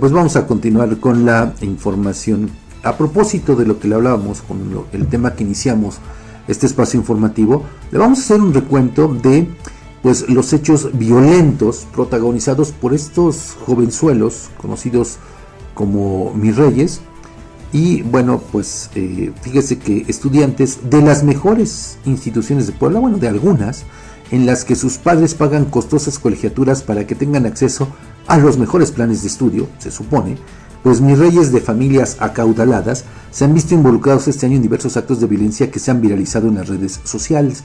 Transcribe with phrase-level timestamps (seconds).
[0.00, 2.50] Pues vamos a continuar con la información.
[2.82, 4.58] A propósito de lo que le hablábamos con
[4.92, 5.98] el tema que iniciamos
[6.48, 9.48] este espacio informativo, le vamos a hacer un recuento de
[10.02, 15.16] pues los hechos violentos protagonizados por estos jovenzuelos conocidos
[15.74, 17.00] como mis reyes
[17.72, 23.28] y bueno pues eh, fíjese que estudiantes de las mejores instituciones de Puebla bueno de
[23.28, 23.84] algunas
[24.30, 28.90] en las que sus padres pagan costosas colegiaturas para que tengan acceso a los mejores
[28.90, 30.36] planes de estudio se supone
[30.82, 35.20] pues mis reyes de familias acaudaladas se han visto involucrados este año en diversos actos
[35.20, 37.64] de violencia que se han viralizado en las redes sociales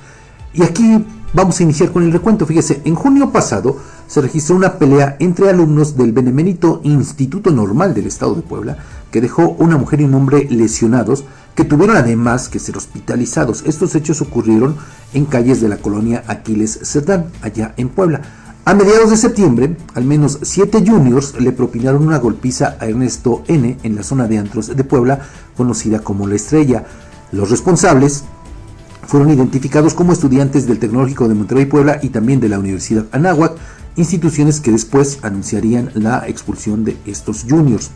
[0.54, 2.46] y aquí vamos a iniciar con el recuento.
[2.46, 3.78] Fíjese, en junio pasado
[4.08, 8.78] se registró una pelea entre alumnos del Benemérito Instituto Normal del Estado de Puebla,
[9.12, 11.24] que dejó una mujer y un hombre lesionados,
[11.56, 13.64] que tuvieron además que ser hospitalizados.
[13.66, 14.76] Estos hechos ocurrieron
[15.14, 18.22] en calles de la colonia Aquiles Cerdán, allá en Puebla.
[18.64, 23.78] A mediados de septiembre, al menos siete juniors le propinaron una golpiza a Ernesto N.
[23.82, 25.20] en la zona de antros de Puebla,
[25.58, 26.86] conocida como La Estrella.
[27.32, 28.24] Los responsables
[29.08, 33.54] fueron identificados como estudiantes del Tecnológico de Monterrey Puebla y también de la Universidad Anáhuac,
[33.96, 37.90] instituciones que después anunciarían la expulsión de estos juniors.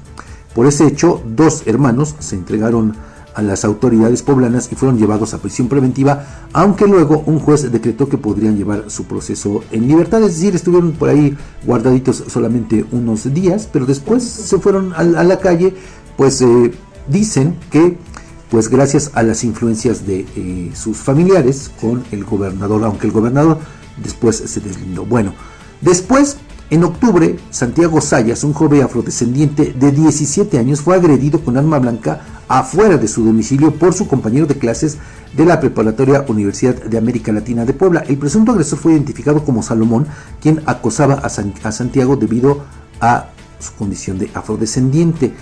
[0.56, 2.96] Por ese hecho, dos hermanos se entregaron
[3.36, 8.10] a las autoridades poblanas y fueron llevados a prisión preventiva, aunque luego un juez decretó
[8.10, 13.32] que podrían llevar su proceso en libertad, es decir, estuvieron por ahí guardaditos solamente unos
[13.34, 15.76] días, pero después se fueron a, la calle,
[16.18, 16.72] pues eh,
[17.08, 17.98] dicen que
[18.50, 23.58] pues gracias a las influencias de eh, sus familiares con el gobernador, aunque el gobernador
[24.02, 25.06] después se deslindó.
[25.06, 25.34] Bueno,
[25.82, 26.38] después,
[26.72, 32.22] en octubre, Santiago Sayas, un joven afrodescendiente de 17 años, fue agredido con arma blanca
[32.48, 34.98] afuera de su domicilio por su compañero de clases
[35.38, 38.04] de la Preparatoria Universidad de América Latina de Puebla.
[38.08, 40.08] El presunto agresor fue identificado como Salomón,
[40.42, 42.64] quien acosaba a, Santiago debido
[43.00, 43.28] a
[43.60, 45.34] su condición de afrodescendiente.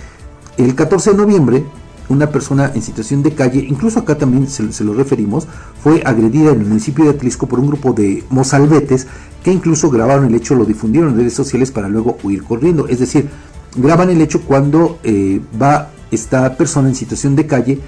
[0.58, 1.64] El 14 de noviembre,
[2.10, 5.46] una persona en situación de calle, incluso acá también se, lo referimos,
[5.82, 9.06] fue agredida en el municipio de Atlisco por un grupo de mozalbetes
[9.44, 12.88] que incluso grabaron el hecho, lo difundieron en redes sociales para luego huir corriendo.
[12.88, 13.28] Es decir,
[13.76, 17.78] graban el hecho cuando eh, va esta persona en situación de calle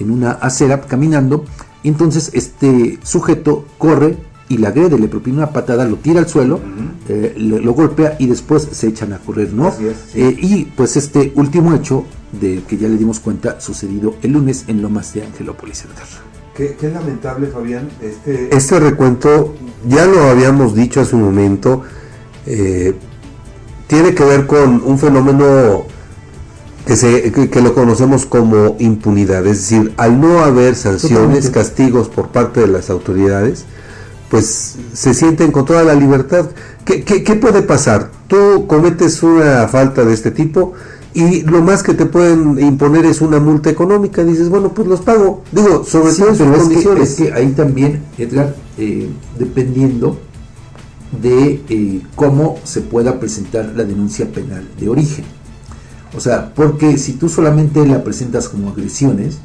[0.00, 1.44] en una acera caminando,
[1.84, 4.16] entonces este sujeto corre
[4.48, 6.60] y la agrede, le propina una patada, lo tira al suelo,
[7.08, 9.72] eh, lo, golpea y después se echan a correr, ¿no?
[10.14, 12.04] Eh, y pues este último hecho
[12.40, 15.84] de que ya le dimos cuenta sucedido el lunes en Lomas de Angelópolis.
[16.54, 17.88] Qué, qué lamentable, Fabián.
[18.00, 18.54] Este...
[18.54, 19.54] este recuento,
[19.88, 21.82] ya lo habíamos dicho hace un momento,
[22.46, 22.94] eh,
[23.88, 25.86] tiene que ver con un fenómeno
[26.86, 32.28] que, se, que, lo conocemos como impunidad, es decir, al no haber sanciones, castigos por
[32.28, 33.64] parte de las autoridades,
[34.30, 36.50] pues se sienten con toda la libertad.
[36.84, 38.10] ¿Qué, qué puede pasar?
[38.28, 40.74] Tú cometes una falta de este tipo,
[41.14, 44.24] y lo más que te pueden imponer es una multa económica.
[44.24, 45.44] Dices, bueno, pues los pago.
[45.52, 47.10] Digo, sobre todo en condiciones.
[47.10, 49.08] Es que, ahí también, Edgar, eh,
[49.38, 50.18] dependiendo
[51.22, 55.24] de eh, cómo se pueda presentar la denuncia penal de origen.
[56.16, 59.38] O sea, porque si tú solamente la presentas como agresiones,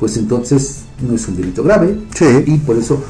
[0.00, 1.98] pues entonces no es un delito grave.
[2.46, 3.02] Y por eso,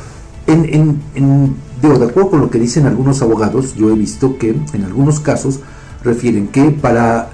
[0.48, 4.56] en, en, en, de acuerdo con lo que dicen algunos abogados, yo he visto que
[4.72, 5.60] en algunos casos
[6.02, 7.30] refieren que para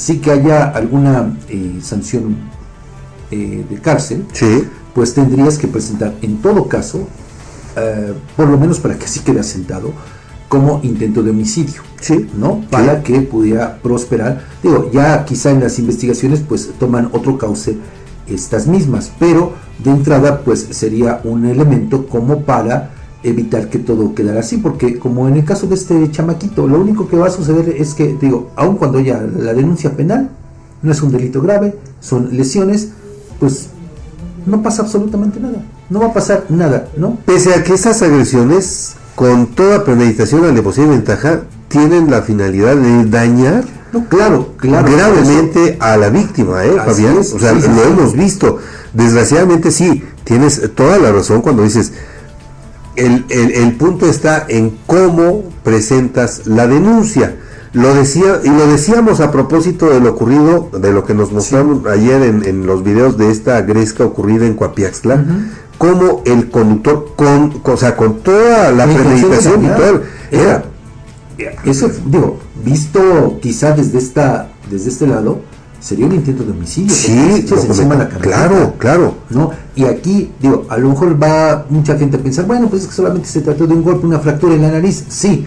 [0.00, 2.36] sí que haya alguna eh, sanción
[3.30, 4.24] eh, de cárcel,
[4.94, 7.06] pues tendrías que presentar en todo caso,
[7.76, 9.92] eh, por lo menos para que así quede asentado,
[10.48, 11.82] como intento de homicidio,
[12.36, 12.62] ¿no?
[12.70, 14.42] Para que pudiera prosperar.
[14.62, 17.76] Digo, ya quizá en las investigaciones pues toman otro cauce
[18.26, 19.52] estas mismas, pero
[19.84, 25.28] de entrada pues sería un elemento como para evitar que todo quedara así, porque como
[25.28, 28.50] en el caso de este chamaquito, lo único que va a suceder es que, digo,
[28.56, 30.30] aun cuando ya la denuncia penal
[30.82, 32.90] no es un delito grave, son lesiones,
[33.38, 33.68] pues
[34.46, 37.18] no pasa absolutamente nada, no va a pasar nada, ¿no?
[37.26, 43.04] Pese a que estas agresiones, con toda premeditación, alevosía y ventaja, tienen la finalidad de
[43.04, 47.18] dañar no, claro, claro, gravemente a la víctima, ¿eh, Fabián?
[47.18, 48.58] o sea, lo hemos visto.
[48.92, 51.92] Desgraciadamente sí, tienes toda la razón cuando dices,
[52.96, 57.36] el, el, punto está en cómo presentas la denuncia.
[57.72, 61.84] Lo decía, y lo decíamos a propósito de lo ocurrido, de lo que nos mostraron
[61.88, 65.24] ayer en, los videos de esta gresca ocurrida en Coapiaxtla,
[65.78, 70.02] como el conductor, con, o sea, con toda la premeditación y todo,
[70.32, 70.64] era,
[71.64, 75.40] eso, digo, visto quizá desde esta, desde este lado,
[75.80, 76.94] sería un intento de homicidio.
[76.94, 77.44] Sí,
[78.20, 79.14] claro, claro.
[79.30, 79.50] ¿no?
[79.74, 82.94] Y aquí, digo, a lo mejor va mucha gente a pensar, bueno, pues es que
[82.94, 85.46] solamente se trató de un golpe, una fractura en la nariz, sí,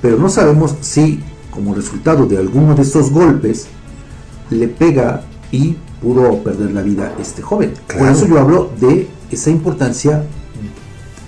[0.00, 1.20] pero no sabemos si
[1.52, 3.66] como resultado de alguno de esos golpes,
[4.50, 5.22] le pega
[5.52, 7.72] y pudo perder la vida este joven.
[7.98, 10.24] Por eso yo hablo de esa importancia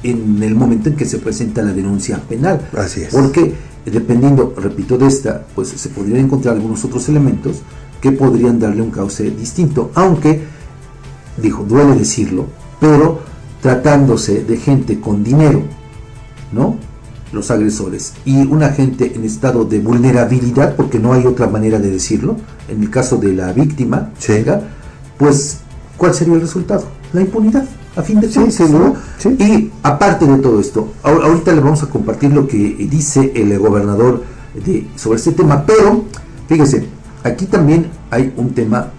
[0.02, 2.68] en el momento en que se presenta la denuncia penal.
[2.76, 3.14] Así es.
[3.14, 3.54] Porque
[3.84, 7.62] dependiendo, repito, de esta, pues se podrían encontrar algunos otros elementos
[8.04, 9.90] que podrían darle un cauce distinto.
[9.94, 10.42] Aunque,
[11.38, 12.44] dijo, duele decirlo,
[12.78, 13.20] pero
[13.62, 15.62] tratándose de gente con dinero,
[16.52, 16.76] ¿no?
[17.32, 21.90] Los agresores y una gente en estado de vulnerabilidad, porque no hay otra manera de
[21.90, 22.36] decirlo,
[22.68, 24.10] en el caso de la víctima,
[25.16, 25.60] pues,
[25.96, 26.84] ¿cuál sería el resultado?
[27.14, 27.64] La impunidad
[27.96, 28.60] a fin de cuentas.
[29.38, 34.22] Y aparte de todo esto, ahorita le vamos a compartir lo que dice el gobernador
[34.62, 36.04] de, sobre este tema, pero
[36.46, 36.93] fíjese,
[37.24, 38.90] aquí también hay un tema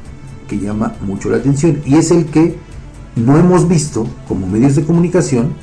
[0.48, 2.58] que llama mucho la atención y es el que
[3.16, 5.54] no hemos visto como medios de comunicación,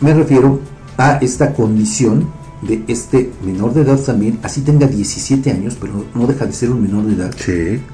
[0.00, 0.60] me refiero
[0.98, 2.28] a esta condición
[2.62, 6.70] de este menor de edad también, así tenga 17 años, pero no deja de ser
[6.70, 7.34] un menor de edad,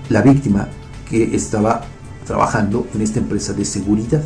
[0.09, 0.69] la víctima
[1.09, 1.83] que estaba
[2.27, 4.23] trabajando en esta empresa de seguridad.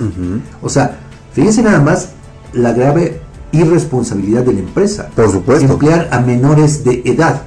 [0.60, 0.98] O sea,
[1.32, 2.10] fíjense nada más
[2.52, 3.20] la grave
[3.52, 5.08] irresponsabilidad de la empresa.
[5.14, 5.72] Por supuesto.
[5.72, 7.42] Emplear a menores de edad.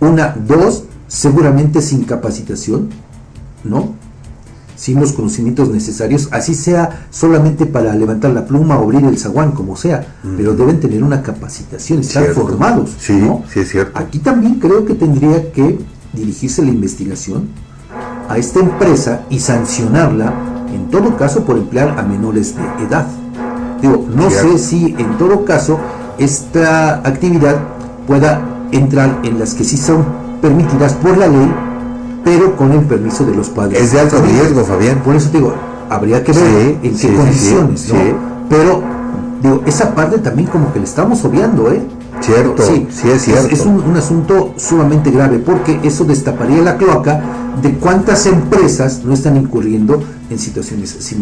[0.00, 2.88] Una, dos, seguramente sin capacitación,
[3.64, 3.92] ¿no?
[4.76, 9.52] Sin los conocimientos necesarios, así sea solamente para levantar la pluma o abrir el zaguán,
[9.52, 12.96] como sea, pero deben tener una capacitación, estar formados.
[12.98, 13.22] Sí,
[13.52, 13.98] sí, es cierto.
[13.98, 15.78] Aquí también creo que tendría que
[16.14, 17.48] dirigirse la investigación
[18.28, 20.32] a esta empresa y sancionarla,
[20.74, 23.06] en todo caso, por emplear a menores de edad.
[23.82, 25.78] Digo, no sé si en todo caso
[26.18, 27.56] esta actividad
[28.06, 28.40] pueda
[28.72, 31.54] entrar en las que sí son permitidas por la ley,
[32.24, 33.80] pero con el permiso de los padres.
[33.80, 35.00] Es de alto riesgo, Fabián.
[35.02, 35.54] Por eso digo,
[35.88, 37.94] habría que ver en qué condiciones, ¿no?
[38.50, 38.82] Pero,
[39.42, 41.80] digo, esa parte también como que le estamos obviando, ¿eh?
[42.20, 43.48] Cierto, sí, sí es cierto.
[43.48, 47.20] Es, un, asunto sumamente grave porque eso destaparía la cloaca
[47.60, 51.20] de cuántas empresas no están incurriendo en situaciones similares.